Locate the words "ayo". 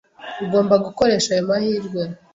1.33-1.43